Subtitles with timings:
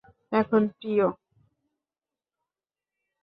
[0.31, 1.05] এখন, প্রিয়।